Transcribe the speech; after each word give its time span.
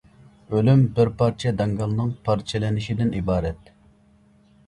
ئۆلۈم 0.53 0.79
بىر 0.99 1.09
پارچە 1.19 1.51
داڭگالنىڭ 1.59 2.09
پارچىلىنىشىدىن 2.29 3.13
ئىبارەت. 3.19 3.71